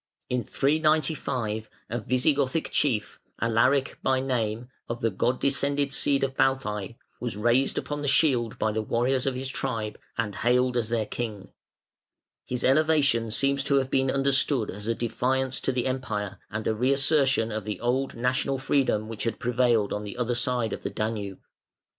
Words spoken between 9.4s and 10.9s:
tribe and hailed as